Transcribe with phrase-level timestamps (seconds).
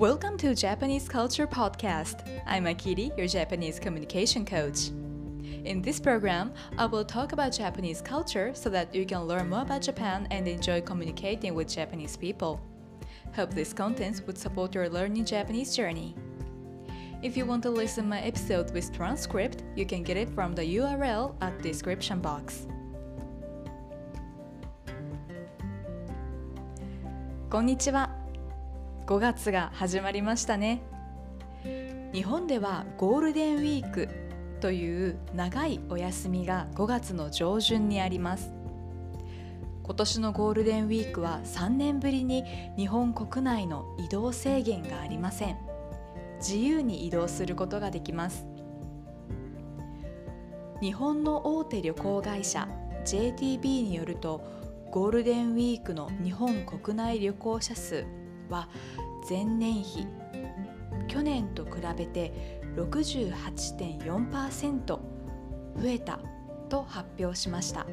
[0.00, 2.26] Welcome to Japanese Culture Podcast.
[2.46, 4.88] I'm Akiri, your Japanese communication coach.
[5.64, 9.62] In this program, I will talk about Japanese culture so that you can learn more
[9.62, 12.60] about Japan and enjoy communicating with Japanese people.
[13.34, 16.14] Hope this content would support your learning Japanese journey.
[17.22, 20.62] If you want to listen my episode with transcript, you can get it from the
[20.76, 22.66] URL at description box.
[27.48, 28.19] こんにちは。
[29.11, 30.81] 5月が始まりましたね。
[32.13, 34.07] 日本ではゴールデンウィーク
[34.61, 38.53] という長いお休みが5月の上旬にあります。
[39.83, 42.45] 今年のゴールデンウィークは3年ぶりに
[42.77, 45.57] 日本国内の移動制限がありません。
[46.37, 48.45] 自由に移動することができます。
[50.79, 52.65] 日本の大手旅行会社
[53.03, 54.41] JTB によると
[54.89, 58.05] ゴールデンウィークの日本国内旅行者数
[58.51, 58.69] は
[59.27, 60.05] 前年比
[61.07, 65.01] 去年と比べて68.4%増
[65.85, 66.19] えた
[66.69, 67.87] と発表しました。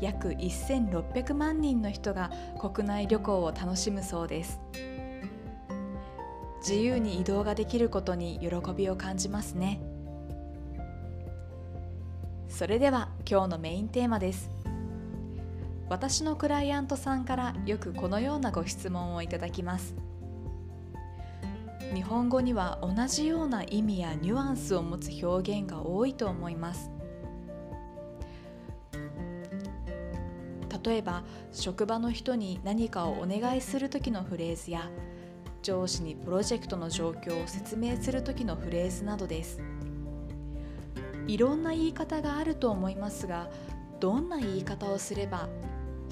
[0.00, 4.60] 約1600万人の人が国内旅行を楽しむそうです。
[6.58, 9.80] 自由に移動ができることに喜びを感じますね。
[12.48, 14.61] それでは今日のメインテーマです。
[15.92, 19.94] 私のクライアントさんからよくこのようなご質問をいただきます。
[21.94, 26.90] 日本語には同じような意味やニュアンスを持つ表現が多いと思います。
[30.82, 34.90] 例えば職場の人に何かをお願いする時のフレーズや
[35.60, 39.60] 上司にプロジェクトの状況を説明する時のフレーズなどです。
[41.26, 43.50] いろんな言い方があると思いますが
[44.00, 45.50] どんな言い方をすれば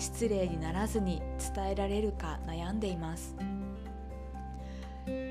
[0.00, 1.22] 失礼にならずに
[1.54, 3.36] 伝えられるか悩んでいます。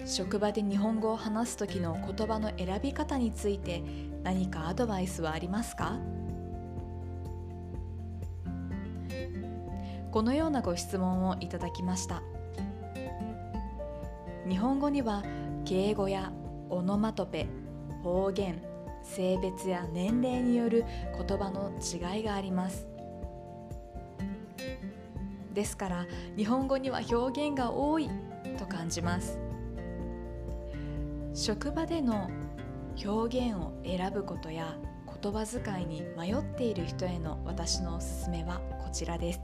[0.06, 3.84] 職場で日本語を話す時の言葉の選び方について
[4.24, 5.98] 何かアドバイスはありますか？
[10.12, 12.24] このようなご質問をいただきました。
[14.48, 15.24] 日本語には
[15.66, 16.32] 敬語や
[16.70, 17.46] オノマトペ
[18.04, 18.62] 方言
[19.04, 20.84] 性別や年齢による
[21.16, 22.89] 言葉の違いがあります。
[25.60, 28.10] ですから日本語には表現が多い
[28.58, 29.38] と感じます。
[31.34, 32.30] 職場での
[33.06, 34.78] 表現を選ぶことや
[35.22, 39.42] 言葉遣いに迷っている人への私のおすすめはこちらです。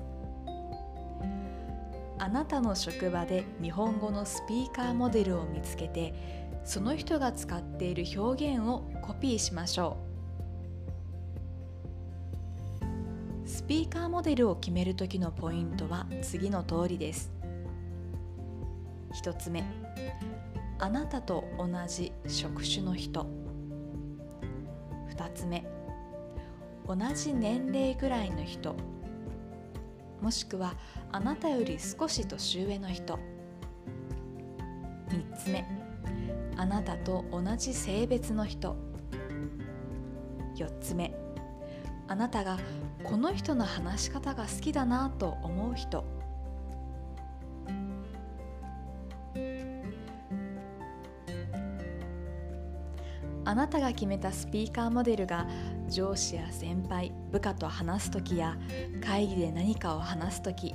[2.17, 6.13] あなたの職場で日本語のスピーカーモデルを見つけて
[6.63, 10.14] その人が使っている表現をコピーしましょう。
[13.67, 17.31] ピーカーモデルを決める時のポイントは次の通りです。
[19.23, 19.63] 1つ目
[20.77, 23.25] あなたと同じ職種の人。
[25.09, 25.65] 2つ目
[26.87, 28.75] 同じ年齢ぐらいの人。
[30.21, 30.75] もしくは
[31.11, 33.17] あなたより少し年上の人。
[35.09, 35.65] 3つ目
[36.55, 38.75] あなたと同じ性別の人。
[40.55, 41.24] 4つ目
[42.07, 42.57] あなたが
[43.03, 46.05] この人の話し方が好きだなと思う人。
[53.47, 55.47] あなたが決めたスピーカーモデルが
[55.87, 58.57] 上司や先輩部下と話す時や
[59.03, 60.73] 会議で何かを話す時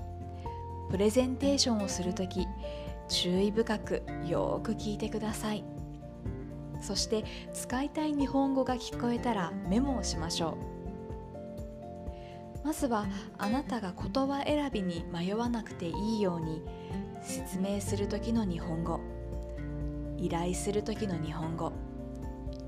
[0.88, 2.46] プレゼンテーションをする時
[3.08, 5.64] 注意深くよく聞いてください。
[6.80, 10.79] そして使いたい日本語が聞こえたらメモをしましょう。
[12.64, 13.06] まずは
[13.38, 16.62] あなたが言葉選びに迷わなくていいように
[17.22, 19.00] 説明する時の日本語。
[20.18, 21.72] 依頼する時の日本語。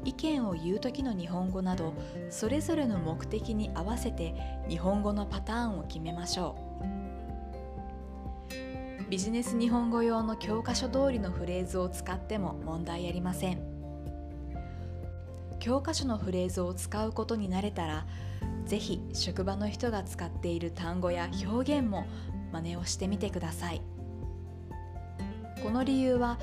[0.04, 1.94] 意見を言う時の日本語など
[2.28, 4.34] それぞれの目的に合わせて
[4.68, 7.02] 日本語のパターンを決めましょう。
[9.10, 13.60] ビジネス日本語用の教科書通りのフレーズを使っても問題ありません。
[15.60, 18.06] 教科書のフレーズを使うことになれたら
[18.72, 22.06] ぜひ職場の人が使っている単語や表現も
[22.54, 23.82] 真似をしてみてください。
[25.62, 26.38] この理由は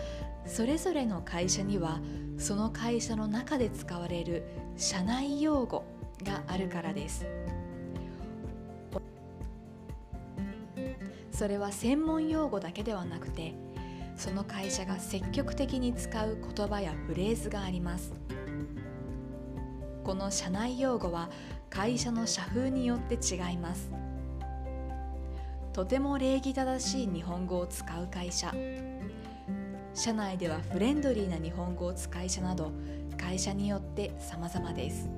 [0.46, 2.00] それぞれの会社には
[2.38, 4.44] その会社の中で使われる
[4.78, 5.84] 社内用語
[6.22, 7.26] があるからです。
[11.32, 13.56] それは専門用語だけではなくて
[14.16, 18.14] その会社が積極的に使う言葉やフレーズがあります。
[20.10, 21.30] この社内用語は
[21.70, 23.92] 会社の社風によって違います。
[25.72, 28.52] とても礼儀正しい日本語を使う会社。
[29.94, 32.72] 社内ではフレンドリーな日本語を使い社など
[33.20, 35.12] 会社によって様々です。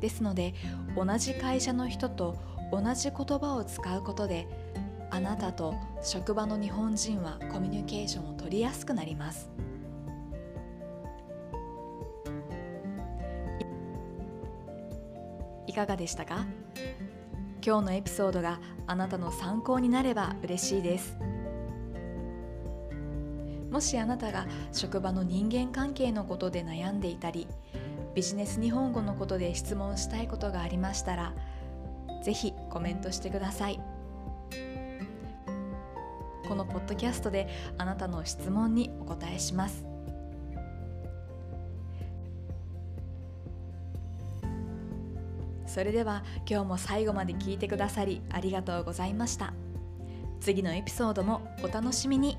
[0.00, 0.54] ですので
[0.94, 2.38] 同じ会社の人と
[2.70, 4.46] 同じ言葉を使うことで
[5.10, 5.74] あなたと
[6.04, 9.50] 職場の日本人はコミュニケーションを取りやすくなります。
[15.70, 16.46] いかがでしたか？
[17.64, 18.58] 今日のエピソードが
[18.88, 21.16] あなたの参考になれば嬉しいです。
[23.70, 27.46] もしあなたが職場の人間関係のことで悩んでいたり
[28.16, 31.34] ビジネス日本語のことで質問したいことがありましたら
[32.24, 33.80] ぜひコメントしてください。
[36.48, 37.46] このポッドキャストで
[37.78, 39.89] あなたの質問にお答えします。
[45.70, 49.54] それでは今日も最後まで聞いてくださりありがとうございました。
[50.40, 52.36] 次のエピソードもお楽しみに。